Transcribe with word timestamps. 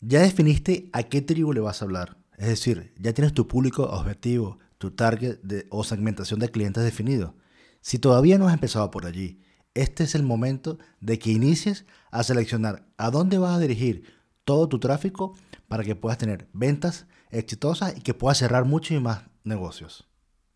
Ya 0.00 0.20
definiste 0.20 0.88
a 0.94 1.02
qué 1.02 1.20
tribu 1.20 1.52
le 1.52 1.60
vas 1.60 1.82
a 1.82 1.84
hablar. 1.84 2.16
Es 2.38 2.48
decir, 2.48 2.94
ya 2.98 3.12
tienes 3.12 3.34
tu 3.34 3.46
público 3.46 3.84
objetivo, 3.84 4.58
tu 4.78 4.92
target 4.92 5.40
o 5.68 5.84
segmentación 5.84 6.40
de 6.40 6.50
clientes 6.50 6.82
definido. 6.82 7.36
Si 7.82 7.98
todavía 7.98 8.38
no 8.38 8.48
has 8.48 8.54
empezado 8.54 8.90
por 8.90 9.04
allí, 9.04 9.42
este 9.74 10.04
es 10.04 10.14
el 10.14 10.22
momento 10.22 10.78
de 11.00 11.18
que 11.18 11.30
inicies 11.30 11.84
a 12.10 12.22
seleccionar 12.22 12.88
a 12.96 13.10
dónde 13.10 13.36
vas 13.36 13.56
a 13.56 13.60
dirigir 13.60 14.04
todo 14.44 14.68
tu 14.68 14.80
tráfico 14.80 15.36
para 15.68 15.84
que 15.84 15.96
puedas 15.96 16.16
tener 16.16 16.48
ventas 16.54 17.06
exitosas 17.30 17.94
y 17.96 18.00
que 18.00 18.14
puedas 18.14 18.38
cerrar 18.38 18.64
muchos 18.64 18.96
y 18.96 19.00
más 19.00 19.24
negocios. 19.44 20.08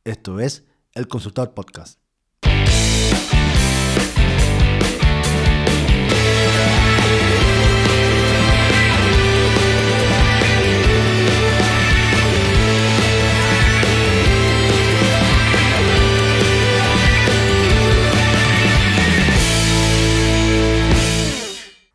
Esto 0.05 0.41
es 0.41 0.65
el 0.95 1.07
Consultor 1.07 1.53
Podcast. 1.53 2.04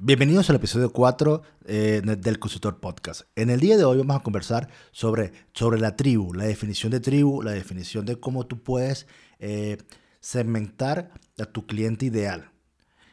Bienvenidos 0.09 0.49
al 0.49 0.55
episodio 0.55 0.91
4 0.91 1.43
eh, 1.65 2.01
del 2.17 2.39
Consultor 2.39 2.79
Podcast. 2.79 3.27
En 3.35 3.51
el 3.51 3.59
día 3.59 3.77
de 3.77 3.83
hoy 3.83 3.99
vamos 3.99 4.15
a 4.15 4.23
conversar 4.23 4.67
sobre, 4.91 5.33
sobre 5.53 5.79
la 5.79 5.95
tribu, 5.95 6.33
la 6.33 6.45
definición 6.45 6.91
de 6.91 6.99
tribu, 6.99 7.43
la 7.43 7.51
definición 7.51 8.07
de 8.07 8.19
cómo 8.19 8.47
tú 8.47 8.63
puedes 8.63 9.05
eh, 9.37 9.77
segmentar 10.19 11.11
a 11.37 11.45
tu 11.45 11.67
cliente 11.67 12.07
ideal. 12.07 12.49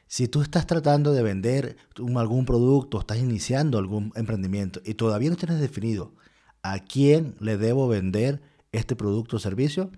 Si 0.07 0.27
tú 0.27 0.41
estás 0.41 0.67
tratando 0.67 1.13
de 1.13 1.23
vender 1.23 1.77
algún 2.17 2.47
producto, 2.47 3.01
estás 3.01 3.19
iniciando 3.19 3.77
algún 3.77 4.11
emprendimiento 4.17 4.81
y 4.83 4.95
todavía 4.95 5.29
no 5.29 5.37
tienes 5.37 5.61
definido 5.61 6.15
a 6.63 6.79
quién 6.79 7.37
le 7.41 7.59
debo 7.59 7.89
vender 7.89 8.41
este 8.73 8.97
producto 8.97 9.37
o 9.37 9.39
servicio, 9.39 9.91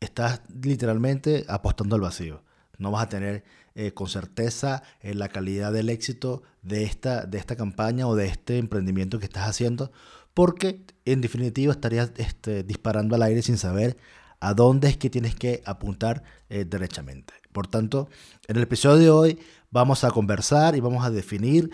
estás 0.00 0.40
literalmente 0.62 1.44
apostando 1.46 1.94
al 1.94 2.00
vacío. 2.00 2.42
No 2.82 2.90
vas 2.90 3.04
a 3.04 3.08
tener 3.08 3.44
eh, 3.74 3.92
con 3.92 4.08
certeza 4.08 4.82
eh, 5.00 5.14
la 5.14 5.28
calidad 5.28 5.72
del 5.72 5.88
éxito 5.88 6.42
de 6.60 6.82
esta, 6.82 7.24
de 7.24 7.38
esta 7.38 7.56
campaña 7.56 8.06
o 8.06 8.14
de 8.14 8.26
este 8.26 8.58
emprendimiento 8.58 9.18
que 9.18 9.24
estás 9.24 9.48
haciendo, 9.48 9.92
porque 10.34 10.84
en 11.06 11.22
definitiva 11.22 11.72
estarías 11.72 12.12
este, 12.16 12.64
disparando 12.64 13.14
al 13.14 13.22
aire 13.22 13.40
sin 13.40 13.56
saber 13.56 13.96
a 14.40 14.52
dónde 14.52 14.88
es 14.88 14.96
que 14.98 15.08
tienes 15.08 15.34
que 15.34 15.62
apuntar 15.64 16.22
eh, 16.50 16.66
derechamente. 16.66 17.32
Por 17.52 17.66
tanto, 17.66 18.08
en 18.48 18.56
el 18.56 18.64
episodio 18.64 18.98
de 18.98 19.10
hoy 19.10 19.38
vamos 19.70 20.04
a 20.04 20.10
conversar 20.10 20.76
y 20.76 20.80
vamos 20.80 21.04
a 21.06 21.10
definir 21.10 21.70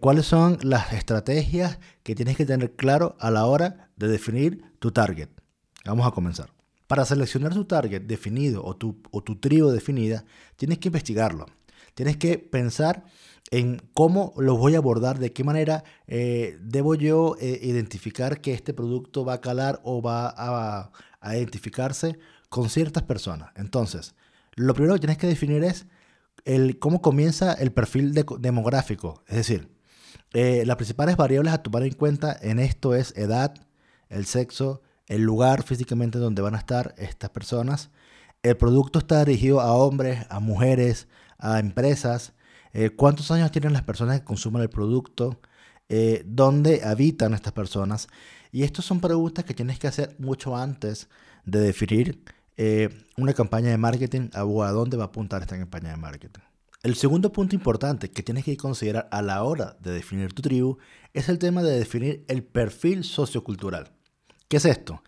cuáles 0.00 0.26
son 0.26 0.58
las 0.62 0.92
estrategias 0.92 1.78
que 2.02 2.14
tienes 2.14 2.36
que 2.36 2.46
tener 2.46 2.74
claro 2.74 3.16
a 3.20 3.30
la 3.30 3.46
hora 3.46 3.90
de 3.96 4.08
definir 4.08 4.62
tu 4.78 4.90
target. 4.90 5.28
Vamos 5.84 6.06
a 6.06 6.10
comenzar. 6.10 6.57
Para 6.88 7.04
seleccionar 7.04 7.54
tu 7.54 7.64
target 7.66 8.02
definido 8.02 8.64
o 8.64 8.74
tu, 8.74 9.00
o 9.12 9.22
tu 9.22 9.38
definida, 9.70 10.24
tienes 10.56 10.78
que 10.78 10.88
investigarlo. 10.88 11.46
Tienes 11.94 12.16
que 12.16 12.38
pensar 12.38 13.04
en 13.50 13.82
cómo 13.94 14.32
lo 14.36 14.56
voy 14.56 14.74
a 14.74 14.78
abordar, 14.78 15.18
de 15.18 15.32
qué 15.32 15.44
manera 15.44 15.84
eh, 16.06 16.58
debo 16.60 16.94
yo 16.94 17.36
eh, 17.40 17.60
identificar 17.62 18.40
que 18.40 18.52
este 18.52 18.74
producto 18.74 19.24
va 19.24 19.34
a 19.34 19.40
calar 19.40 19.80
o 19.84 20.02
va 20.02 20.34
a, 20.36 20.90
identificarse 21.36 22.18
con 22.48 22.70
ciertas 22.70 23.02
personas. 23.02 23.50
Entonces, 23.54 24.14
lo 24.54 24.74
primero 24.74 24.94
que 24.94 25.00
tienes 25.00 25.18
que 25.18 25.26
definir 25.26 25.64
es 25.64 25.86
el, 26.44 26.78
cómo 26.78 27.02
comienza 27.02 27.52
el 27.52 27.72
perfil 27.72 28.14
demográfico. 28.38 29.22
Es 29.26 29.36
decir, 29.36 29.68
eh, 30.32 30.64
las 30.66 30.76
principales 30.76 31.16
variables 31.16 31.52
a 31.52 31.62
tomar 31.62 31.82
en 31.82 31.92
cuenta 31.92 32.36
en 32.40 32.58
esto 32.58 32.94
es 32.94 33.14
edad, 33.16 33.54
el 34.08 34.24
sexo, 34.24 34.82
el 35.08 35.22
lugar 35.22 35.62
físicamente 35.62 36.18
donde 36.18 36.42
van 36.42 36.54
a 36.54 36.58
estar 36.58 36.94
estas 36.98 37.30
personas. 37.30 37.90
El 38.42 38.56
producto 38.56 39.00
está 39.00 39.24
dirigido 39.24 39.60
a 39.60 39.72
hombres, 39.72 40.26
a 40.30 40.38
mujeres, 40.38 41.08
a 41.38 41.58
empresas. 41.58 42.34
Eh, 42.72 42.90
¿Cuántos 42.90 43.30
años 43.30 43.50
tienen 43.50 43.72
las 43.72 43.82
personas 43.82 44.20
que 44.20 44.24
consumen 44.24 44.62
el 44.62 44.70
producto? 44.70 45.40
Eh, 45.88 46.22
¿Dónde 46.26 46.82
habitan 46.84 47.34
estas 47.34 47.52
personas? 47.52 48.08
Y 48.52 48.62
estas 48.62 48.84
son 48.84 49.00
preguntas 49.00 49.44
que 49.44 49.54
tienes 49.54 49.78
que 49.78 49.88
hacer 49.88 50.14
mucho 50.18 50.56
antes 50.56 51.08
de 51.44 51.60
definir 51.60 52.22
eh, 52.56 52.90
una 53.16 53.32
campaña 53.32 53.70
de 53.70 53.78
marketing 53.78 54.30
o 54.34 54.62
a 54.62 54.70
dónde 54.72 54.96
va 54.96 55.04
a 55.04 55.06
apuntar 55.06 55.42
esta 55.42 55.58
campaña 55.58 55.90
de 55.90 55.96
marketing. 55.96 56.42
El 56.82 56.94
segundo 56.94 57.32
punto 57.32 57.56
importante 57.56 58.10
que 58.10 58.22
tienes 58.22 58.44
que 58.44 58.56
considerar 58.56 59.08
a 59.10 59.20
la 59.20 59.42
hora 59.42 59.76
de 59.80 59.90
definir 59.90 60.32
tu 60.32 60.42
tribu 60.42 60.78
es 61.12 61.28
el 61.28 61.38
tema 61.38 61.62
de 61.62 61.76
definir 61.76 62.24
el 62.28 62.44
perfil 62.44 63.02
sociocultural. 63.02 63.97
¿Qué 64.48 64.56
es 64.56 64.64
esto? 64.64 65.02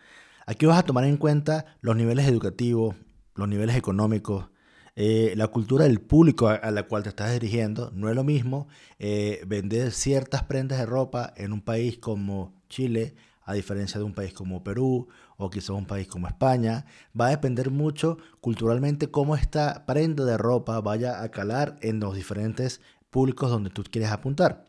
Aquí 0.45 0.67
vas 0.67 0.79
a 0.79 0.83
tomar 0.83 1.05
en 1.05 1.17
cuenta 1.17 1.65
los 1.81 1.97
niveles 1.97 2.29
educativos, 2.29 2.95
los 3.35 3.49
niveles 3.49 3.75
económicos, 3.75 4.51
eh, 4.97 5.33
la 5.35 5.49
cultura 5.49 5.85
del 5.85 6.03
público 6.03 6.49
a, 6.49 6.71
la 6.71 6.83
cual 6.83 7.05
te 7.05 7.09
estás 7.09 7.33
dirigiendo. 7.33 7.91
No 7.95 8.11
es 8.11 8.15
lo 8.15 8.23
mismo 8.23 8.69
eh, 8.99 9.41
vender 9.47 9.93
ciertas 9.93 10.43
prendas 10.43 10.79
de 10.79 10.85
ropa 10.85 11.33
en 11.39 11.55
un 11.55 11.63
país 11.63 11.97
como 11.97 12.61
Chile, 12.69 13.15
a 13.43 13.55
diferencia 13.55 13.99
de 13.99 14.05
un 14.05 14.13
país 14.13 14.35
como 14.35 14.63
Perú 14.63 15.09
o 15.39 15.49
quizás 15.49 15.71
un 15.71 15.87
país 15.87 16.07
como 16.07 16.29
España. 16.29 16.85
Va 17.19 17.29
a 17.29 17.31
depender 17.31 17.71
mucho 17.71 18.19
culturalmente 18.43 19.11
cómo 19.11 19.37
esta 19.37 19.87
prenda 19.87 20.27
de 20.27 20.37
ropa 20.37 20.83
vaya 20.83 21.23
a 21.23 21.31
calar 21.31 21.79
en 21.81 21.99
los 21.99 22.15
diferentes 22.15 22.83
públicos 23.09 23.51
donde 23.51 23.71
tú 23.71 23.85
quieres 23.91 24.11
apuntar. 24.11 24.67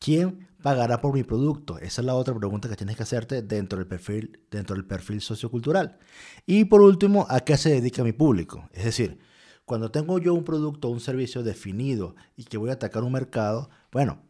¿Quién 0.00 0.48
pagará 0.64 0.98
por 0.98 1.12
mi 1.12 1.24
producto? 1.24 1.76
Esa 1.76 2.00
es 2.00 2.06
la 2.06 2.14
otra 2.14 2.34
pregunta 2.34 2.70
que 2.70 2.74
tienes 2.74 2.96
que 2.96 3.02
hacerte 3.02 3.42
dentro 3.42 3.78
del 3.78 3.86
perfil, 3.86 4.40
dentro 4.50 4.74
del 4.74 4.86
perfil 4.86 5.20
sociocultural. 5.20 5.98
Y 6.46 6.64
por 6.64 6.80
último, 6.80 7.26
¿a 7.28 7.40
qué 7.40 7.58
se 7.58 7.68
dedica 7.68 8.02
mi 8.02 8.12
público? 8.12 8.66
Es 8.72 8.86
decir, 8.86 9.18
cuando 9.66 9.90
tengo 9.90 10.18
yo 10.18 10.32
un 10.32 10.42
producto 10.42 10.88
o 10.88 10.90
un 10.90 11.00
servicio 11.00 11.42
definido 11.42 12.16
y 12.34 12.44
que 12.44 12.56
voy 12.56 12.70
a 12.70 12.74
atacar 12.74 13.02
un 13.02 13.12
mercado, 13.12 13.68
bueno, 13.92 14.22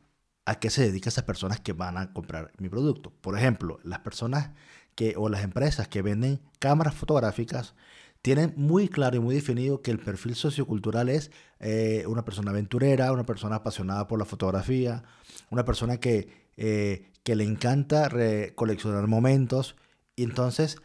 ¿a 0.45 0.57
qué 0.57 0.71
se 0.71 0.83
dedican 0.83 1.11
esas 1.11 1.23
personas 1.23 1.61
que 1.61 1.73
van 1.73 1.97
a 1.99 2.13
comprar 2.13 2.51
mi 2.59 2.69
producto? 2.69 3.13
Por 3.21 3.39
ejemplo, 3.39 3.79
las 3.85 4.01
personas 4.01 4.51
que 4.97 5.15
o 5.17 5.29
las 5.29 5.45
empresas 5.45 5.87
que 5.87 6.03
venden 6.03 6.41
cámaras 6.59 6.97
fotográficas 6.97 7.77
tienen 8.25 8.55
muy 8.57 8.89
claro 8.89 9.19
y 9.19 9.21
muy 9.21 9.35
definido 9.35 9.83
que 9.83 9.91
el 9.91 9.99
perfil 9.99 10.35
sociocultural 10.35 11.11
es 11.11 11.31
eh, 11.61 12.07
una 12.09 12.25
persona 12.25 12.53
aventurera, 12.53 13.13
una 13.13 13.27
persona 13.27 13.57
apasionada 13.57 14.07
por 14.07 14.19
la 14.19 14.25
fotografía, 14.25 15.05
una 15.51 15.67
persona 15.67 15.99
que, 15.99 16.49
eh, 16.57 17.13
que 17.23 17.37
le 17.37 17.45
encanta 17.45 18.09
coleccionar 18.55 19.07
momentos 19.09 19.77
y 20.17 20.23
entonces 20.23 20.79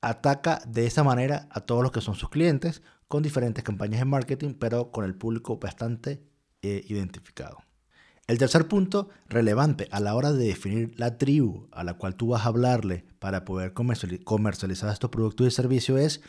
ataca 0.00 0.62
de 0.66 0.86
esa 0.86 1.04
manera 1.04 1.46
a 1.52 1.60
todos 1.60 1.84
los 1.84 1.92
que 1.92 2.00
son 2.00 2.16
sus 2.16 2.28
clientes 2.28 2.82
con 3.06 3.22
diferentes 3.22 3.62
campañas 3.62 4.00
de 4.00 4.06
marketing, 4.06 4.54
pero 4.54 4.90
con 4.90 5.04
el 5.04 5.14
público 5.14 5.58
bastante 5.58 6.24
eh, 6.60 6.84
identificado. 6.88 7.58
El 8.26 8.38
tercer 8.38 8.66
punto 8.66 9.10
relevante 9.28 9.86
a 9.92 10.00
la 10.00 10.16
hora 10.16 10.32
de 10.32 10.44
definir 10.44 10.98
la 10.98 11.18
tribu 11.18 11.68
a 11.70 11.84
la 11.84 11.94
cual 11.94 12.16
tú 12.16 12.30
vas 12.30 12.44
a 12.44 12.48
hablarle 12.48 13.04
para 13.20 13.44
poder 13.44 13.74
comercializar 13.74 14.92
estos 14.92 15.10
productos 15.10 15.46
y 15.46 15.50
servicios 15.52 16.00
es 16.00 16.20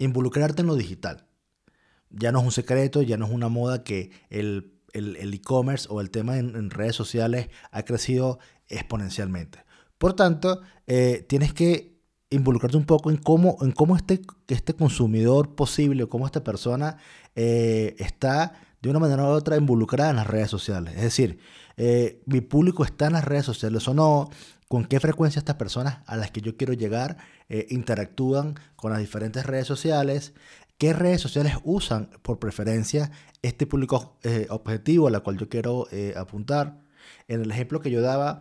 involucrarte 0.00 0.62
en 0.62 0.68
lo 0.68 0.74
digital. 0.74 1.26
Ya 2.10 2.32
no 2.32 2.40
es 2.40 2.44
un 2.44 2.52
secreto, 2.52 3.02
ya 3.02 3.16
no 3.16 3.26
es 3.26 3.32
una 3.32 3.48
moda 3.48 3.84
que 3.84 4.10
el 4.30 4.80
e-commerce 4.94 5.86
o 5.90 6.00
el 6.00 6.10
tema 6.10 6.38
en, 6.38 6.70
redes 6.70 6.96
sociales 6.96 7.48
ha 7.70 7.84
crecido 7.84 8.38
exponencialmente. 8.68 9.64
Por 9.98 10.14
tanto, 10.14 10.62
eh, 10.86 11.24
tienes 11.28 11.52
que 11.52 12.00
involucrarte 12.30 12.76
un 12.76 12.86
poco 12.86 13.10
en 13.10 13.16
cómo, 13.16 13.58
en 13.60 13.72
cómo 13.72 13.96
este, 13.96 14.22
este 14.48 14.74
consumidor 14.74 15.54
posible 15.54 16.06
cómo 16.06 16.26
esta 16.26 16.42
persona 16.42 16.96
eh, 17.34 17.96
está 17.98 18.54
de 18.82 18.90
una 18.90 18.98
manera 18.98 19.24
u 19.24 19.28
otra 19.28 19.56
involucrada 19.56 20.10
en 20.10 20.16
las 20.16 20.26
redes 20.26 20.50
sociales. 20.50 20.94
Es 20.96 21.02
decir, 21.02 21.38
eh, 21.76 22.22
mi 22.26 22.40
público 22.40 22.84
está 22.84 23.06
en 23.06 23.14
las 23.14 23.24
redes 23.24 23.44
sociales 23.44 23.86
o 23.88 23.94
no, 23.94 24.30
con 24.68 24.84
qué 24.84 25.00
frecuencia 25.00 25.38
estas 25.38 25.56
personas 25.56 25.98
a 26.06 26.16
las 26.16 26.30
que 26.30 26.40
yo 26.40 26.56
quiero 26.56 26.72
llegar 26.72 27.18
eh, 27.48 27.66
interactúan 27.70 28.54
con 28.76 28.92
las 28.92 29.00
diferentes 29.00 29.44
redes 29.44 29.66
sociales, 29.66 30.32
qué 30.78 30.92
redes 30.92 31.20
sociales 31.20 31.54
usan 31.64 32.10
por 32.22 32.38
preferencia 32.38 33.10
este 33.42 33.66
público 33.66 34.16
eh, 34.22 34.46
objetivo 34.50 35.08
a 35.08 35.10
la 35.10 35.20
cual 35.20 35.38
yo 35.38 35.48
quiero 35.48 35.86
apuntar. 36.16 36.78
En 37.28 37.42
el 37.42 37.50
ejemplo 37.50 37.80
que 37.80 37.90
yo 37.90 38.02
daba 38.02 38.40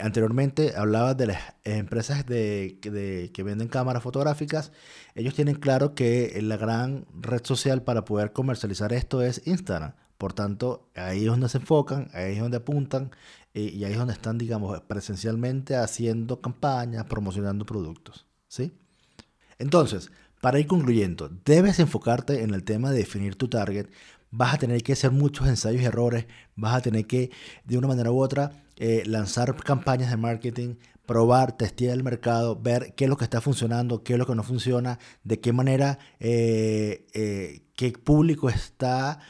anteriormente, 0.00 0.74
hablaba 0.76 1.14
de 1.14 1.26
las 1.26 1.54
empresas 1.64 2.24
de, 2.26 2.78
que 2.80 3.42
venden 3.42 3.68
cámaras 3.68 4.02
fotográficas. 4.02 4.72
Ellos 5.14 5.34
tienen 5.34 5.56
claro 5.56 5.94
que 5.94 6.38
la 6.42 6.56
gran 6.56 7.06
red 7.20 7.44
social 7.44 7.82
para 7.82 8.04
poder 8.04 8.32
comercializar 8.32 8.92
esto 8.92 9.22
es 9.22 9.42
Instagram. 9.46 9.92
Por 10.16 10.32
tanto, 10.32 10.88
ahí 10.94 11.20
es 11.20 11.26
donde 11.26 11.48
se 11.48 11.58
enfocan, 11.58 12.08
ahí 12.14 12.34
es 12.34 12.40
donde 12.40 12.56
apuntan 12.56 13.10
y 13.52 13.84
ahí 13.84 13.92
es 13.92 13.98
donde 13.98 14.14
están, 14.14 14.38
digamos, 14.38 14.80
presencialmente 14.82 15.76
haciendo 15.76 16.40
campañas, 16.40 17.04
promocionando 17.04 17.66
productos. 17.66 18.26
¿sí? 18.48 18.72
Entonces, 19.58 20.10
para 20.40 20.58
ir 20.58 20.66
concluyendo, 20.66 21.30
debes 21.44 21.78
enfocarte 21.78 22.42
en 22.42 22.54
el 22.54 22.64
tema 22.64 22.90
de 22.90 22.98
definir 22.98 23.36
tu 23.36 23.48
target 23.48 23.88
vas 24.36 24.54
a 24.54 24.58
tener 24.58 24.82
que 24.82 24.94
hacer 24.94 25.12
muchos 25.12 25.46
ensayos 25.46 25.80
y 25.80 25.84
errores, 25.84 26.26
vas 26.56 26.74
a 26.74 26.80
tener 26.80 27.06
que, 27.06 27.30
de 27.64 27.78
una 27.78 27.86
manera 27.86 28.10
u 28.10 28.20
otra, 28.20 28.50
eh, 28.76 29.04
lanzar 29.06 29.54
campañas 29.54 30.10
de 30.10 30.16
marketing, 30.16 30.74
probar, 31.06 31.56
testear 31.56 31.94
el 31.94 32.02
mercado, 32.02 32.60
ver 32.60 32.94
qué 32.96 33.04
es 33.04 33.10
lo 33.10 33.16
que 33.16 33.24
está 33.24 33.40
funcionando, 33.40 34.02
qué 34.02 34.14
es 34.14 34.18
lo 34.18 34.26
que 34.26 34.34
no 34.34 34.42
funciona, 34.42 34.98
de 35.22 35.38
qué 35.38 35.52
manera, 35.52 35.98
eh, 36.18 37.06
eh, 37.14 37.62
qué 37.76 37.92
público 37.92 38.48
está 38.48 39.20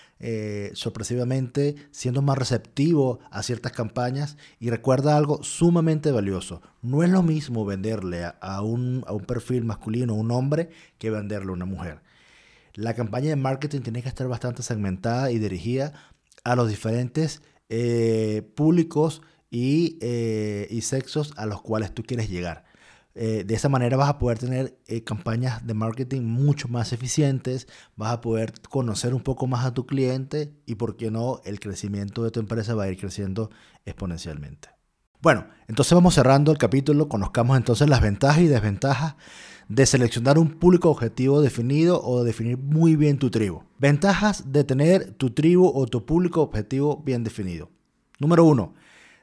sorpresivamente 0.73 1.75
siendo 1.91 2.23
más 2.23 2.39
receptivo 2.39 3.19
a 3.31 3.43
ciertas 3.43 3.73
campañas. 3.73 4.39
Y 4.59 4.71
recuerda 4.71 5.19
algo 5.19 5.43
sumamente 5.43 6.13
valioso, 6.13 6.63
no 6.81 7.03
es 7.03 7.11
lo 7.11 7.23
mismo 7.23 7.67
venderle 7.67 8.25
a, 8.41 8.63
un, 8.63 9.05
a 9.07 9.13
un 9.13 9.27
perfil 9.27 9.65
masculino, 9.65 10.15
a 10.15 10.17
un 10.17 10.31
hombre, 10.31 10.71
que 10.97 11.11
venderle 11.11 11.51
a 11.51 11.53
una 11.53 11.67
mujer. 11.67 12.01
La 12.75 12.95
campaña 12.95 13.31
de 13.31 13.37
marketing 13.37 13.81
tiene 13.81 14.03
que 14.03 14.09
estar 14.09 14.29
bastante 14.29 14.63
segmentada 14.63 15.31
y 15.31 15.39
dirigida 15.39 15.93
a 16.45 16.57
los 16.57 16.69
diferentes 16.69 17.41
públicos 18.55 19.23
eh, 19.57 20.67
y, 20.69 20.81
sexos 20.81 21.33
a 21.37 21.47
los 21.47 21.63
cuales 21.63 21.95
tú 21.95 22.03
quieres 22.03 22.29
llegar. 22.29 22.65
Eh, 23.15 23.45
de 23.47 23.55
esa 23.55 23.69
manera 23.69 23.97
vas 23.97 24.09
a 24.09 24.19
poder 24.19 24.39
tener 24.39 24.77
eh, 24.89 25.05
campañas 25.05 25.65
de 25.65 25.75
marketing 25.75 26.23
mucho 26.23 26.67
más 26.67 26.93
eficientes, 26.93 27.69
vas 27.95 28.13
a 28.13 28.21
poder 28.21 28.53
conocer 28.69 29.15
un 29.15 29.23
poco 29.23 29.47
más 29.47 29.65
a 29.65 29.73
tu 29.73 29.87
cliente 29.87 30.53
y, 30.67 30.75
por 30.75 30.97
qué 30.97 31.13
no, 31.13 31.41
el 31.45 31.61
crecimiento 31.61 32.25
de 32.25 32.33
tu 32.33 32.41
empresa 32.41 32.75
va 32.75 32.85
a 32.85 32.89
ir 32.91 32.99
creciendo 32.99 33.51
exponencialmente. 33.85 34.71
Bueno, 35.25 35.47
entonces 35.69 35.95
vamos 35.95 36.17
cerrando 36.17 36.53
el 36.53 36.59
capítulo, 36.59 37.09
conozcamos 37.09 37.57
entonces 37.57 37.89
las 37.89 38.03
ventajas 38.03 38.43
y 38.43 38.47
desventajas 38.47 39.15
de 39.71 39.87
seleccionar 39.87 40.39
un 40.39 40.51
público 40.51 40.91
objetivo 40.91 41.41
definido 41.41 42.05
o 42.05 42.25
definir 42.25 42.59
muy 42.59 42.95
bien 42.95 43.19
tu 43.19 43.31
tribu. 43.31 43.63
Ventajas 43.79 44.53
de 44.53 44.65
tener 44.65 45.13
tu 45.13 45.31
tribu 45.31 45.73
o 45.75 45.87
tu 45.87 46.05
público 46.05 46.43
objetivo 46.43 47.03
bien 47.07 47.25
definido. 47.25 47.71
Número 48.19 48.45
uno, 48.45 48.75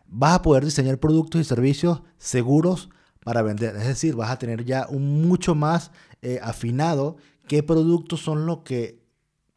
vas 0.07 0.33
a 0.33 0.42
poder 0.42 0.65
diseñar 0.65 0.98
productos 0.98 1.39
y 1.39 1.44
servicios 1.44 2.01
seguros 2.18 2.89
para 3.24 3.44
vender. 3.44 3.75
Es 3.75 3.86
decir, 3.86 4.15
vas 4.15 4.31
a 4.31 4.39
tener 4.39 4.65
ya 4.65 4.88
un 4.89 5.21
mucho 5.21 5.53
más 5.53 5.92
eh, 6.24 6.39
afinado 6.42 7.18
qué 7.48 7.62
productos 7.62 8.21
son 8.21 8.48
los 8.48 8.62
que 8.62 9.03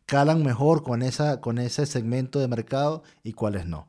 calan 0.05 0.43
mejor 0.43 0.83
con, 0.83 1.01
esa, 1.01 1.41
con 1.41 1.59
ese 1.59 1.87
segmento 1.87 2.39
de 2.39 2.49
mercado 2.49 3.03
y 3.23 3.33
cuáles 3.33 3.65
no. 3.65 3.89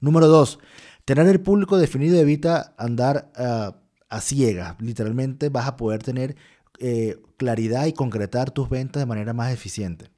Número 0.00 0.26
dos, 0.26 0.58
tener 1.04 1.26
el 1.26 1.40
público 1.40 1.78
definido 1.78 2.18
evita 2.18 2.74
andar 2.78 3.30
ah, 3.36 3.76
a 4.08 4.20
ciegas. 4.20 4.76
Literalmente 4.80 5.48
vas 5.48 5.66
a 5.66 5.76
poder 5.76 6.02
tener 6.02 6.36
eh, 6.78 7.20
claridad 7.36 7.86
y 7.86 7.92
concretar 7.92 8.50
tus 8.50 8.68
ventas 8.68 9.00
de 9.00 9.06
manera 9.06 9.32
más 9.32 9.52
eficiente. 9.52 10.10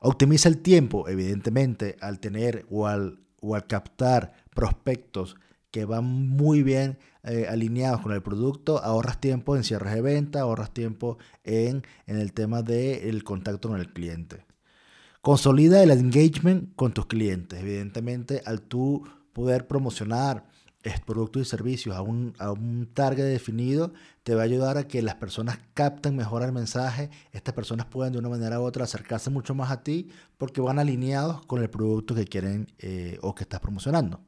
Optimiza 0.00 0.48
el 0.48 0.58
tiempo, 0.58 1.08
evidentemente, 1.08 1.96
al 2.00 2.20
tener 2.20 2.66
o 2.70 2.86
al, 2.86 3.20
o 3.40 3.54
al 3.54 3.66
captar 3.66 4.32
prospectos 4.54 5.36
que 5.70 5.84
van 5.84 6.04
muy 6.04 6.62
bien 6.62 6.98
eh, 7.24 7.46
alineados 7.48 8.00
con 8.00 8.12
el 8.12 8.22
producto, 8.22 8.78
ahorras 8.78 9.20
tiempo 9.20 9.56
en 9.56 9.64
cierres 9.64 9.94
de 9.94 10.00
venta, 10.00 10.40
ahorras 10.40 10.72
tiempo 10.72 11.18
en, 11.44 11.82
el 12.06 12.32
tema 12.32 12.62
del 12.62 13.22
contacto 13.24 13.68
con 13.68 13.78
el 13.78 13.92
cliente. 13.92 14.46
Consolida 15.20 15.82
el 15.82 15.90
engagement 15.90 16.74
con 16.76 16.92
tus 16.92 17.06
clientes. 17.06 17.60
Evidentemente, 17.60 18.42
al 18.46 18.62
tú 18.62 19.04
poder 19.32 19.66
promocionar 19.66 20.46
productos 21.04 21.42
y 21.42 21.44
servicios 21.44 21.94
a 21.94 22.02
un, 22.02 22.34
a 22.38 22.52
un 22.52 22.88
target 22.92 23.24
definido, 23.24 23.92
te 24.22 24.34
va 24.34 24.42
a 24.42 24.44
ayudar 24.44 24.78
a 24.78 24.88
que 24.88 25.02
las 25.02 25.16
personas 25.16 25.58
capten 25.74 26.16
mejor 26.16 26.42
el 26.42 26.52
mensaje. 26.52 27.10
Estas 27.32 27.54
personas 27.54 27.86
pueden 27.86 28.12
de 28.12 28.18
una 28.18 28.28
manera 28.28 28.60
u 28.60 28.64
otra 28.64 28.84
acercarse 28.84 29.30
mucho 29.30 29.54
más 29.54 29.70
a 29.70 29.82
ti 29.82 30.08
porque 30.38 30.60
van 30.60 30.78
alineados 30.78 31.44
con 31.46 31.62
el 31.62 31.68
producto 31.68 32.14
que 32.14 32.24
quieren 32.24 32.72
eh, 32.78 33.18
o 33.22 33.34
que 33.34 33.44
estás 33.44 33.60
promocionando. 33.60 34.20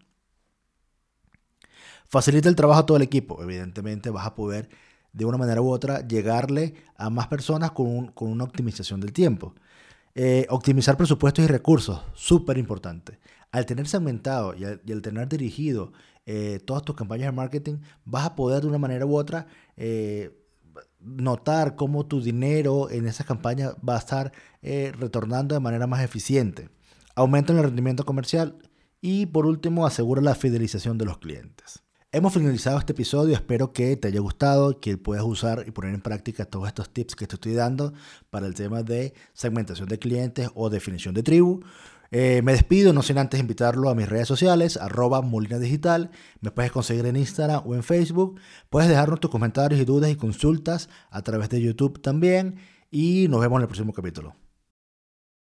Facilita 2.07 2.49
el 2.49 2.57
trabajo 2.57 2.81
a 2.81 2.87
todo 2.87 2.97
el 2.97 3.05
equipo. 3.05 3.43
Evidentemente 3.43 4.11
vas 4.11 4.27
a 4.27 4.35
poder 4.35 4.69
de 5.13 5.25
una 5.25 5.39
manera 5.39 5.61
u 5.61 5.71
otra 5.71 6.07
llegarle 6.07 6.75
a 6.97 7.11
más 7.11 7.29
personas 7.29 7.73
con, 7.73 8.13
una 8.17 8.45
optimización 8.45 9.01
del 9.01 9.13
tiempo. 9.13 9.55
Eh, 10.15 10.47
optimizar 10.51 10.97
presupuestos 10.97 11.45
y 11.45 11.49
recursos, 11.49 12.03
súper 12.15 12.59
importante. 12.59 13.19
Al 13.53 13.67
tener 13.67 13.87
segmentado 13.87 14.55
y 14.55 14.65
al, 14.65 15.03
tener 15.03 15.29
dirigido 15.29 15.93
eh, 16.27 16.61
todas 16.65 16.83
tus 16.83 16.97
campañas 16.97 17.27
de 17.27 17.33
marketing, 17.33 17.79
vas 18.05 18.27
a 18.27 18.35
poder 18.35 18.63
de 18.63 18.69
una 18.69 18.79
manera 18.79 19.07
u 19.07 19.17
otra 19.17 19.47
eh, 19.77 20.37
notar 20.99 21.77
cómo 21.77 22.07
tu 22.07 22.21
dinero 22.21 22.91
en 22.91 23.07
esas 23.07 23.27
campañas 23.27 23.75
va 23.87 23.97
a 23.97 23.99
estar 23.99 24.33
retornando 24.63 25.55
de 25.55 25.61
manera 25.61 25.87
más 25.87 26.03
eficiente. 26.03 26.69
Aumenta 27.15 27.53
el 27.53 27.63
rendimiento 27.63 28.05
comercial 28.05 28.59
y 29.01 29.27
por 29.27 29.47
último 29.47 29.87
asegura 29.87 30.21
la 30.21 30.35
fidelización 30.35 30.99
de 30.99 31.07
los 31.07 31.19
clientes. 31.19 31.83
Hemos 32.13 32.33
finalizado 32.35 32.77
este 32.77 32.91
episodio, 32.91 33.35
espero 33.35 33.73
que 33.73 33.97
te 33.97 34.09
haya 34.09 34.19
gustado, 34.19 34.81
que 34.81 34.99
puedas 34.99 35.23
usar 35.23 35.63
y 35.69 35.71
poner 35.71 35.95
en 35.95 36.01
práctica 36.01 36.45
todos 36.45 36.67
estos 36.67 36.91
tips 36.91 37.15
que 37.15 37.29
te 37.29 37.37
estoy 37.37 37.55
dando 37.55 37.93
para 38.31 38.49
el 38.49 38.55
tema 38.55 38.83
de 38.83 39.15
segmentación 39.33 39.89
de 39.89 40.01
clientes 40.01 40.51
o 40.57 40.71
definición 40.71 41.15
de 41.15 41.23
tribu. 41.23 41.61
Eh, 42.11 42.43
me 42.43 42.51
despido, 42.51 42.93
no 42.93 43.03
sin 43.03 43.17
antes 43.19 43.39
invitarlo 43.39 43.89
a 43.91 43.95
mis 43.95 44.09
redes 44.09 44.27
sociales, 44.27 44.77
arroba 44.77 45.23
Molina 45.23 45.61
Digital. 45.61 46.11
Me 46.41 46.51
puedes 46.51 46.73
conseguir 46.73 47.07
en 47.07 47.15
Instagram 47.15 47.63
o 47.65 47.77
en 47.77 47.85
Facebook. 47.85 48.41
Puedes 48.71 48.89
dejarnos 48.89 49.21
tus 49.21 49.31
comentarios 49.31 49.81
y 49.81 49.85
dudas 49.85 50.11
y 50.11 50.17
consultas 50.17 50.89
a 51.11 51.23
través 51.23 51.49
de 51.49 51.63
YouTube 51.63 52.03
también. 52.03 52.57
Y 52.91 53.29
nos 53.29 53.41
vemos 53.41 53.59
en 53.59 53.63
el 53.63 53.69
próximo 53.69 53.93
capítulo. 53.93 54.35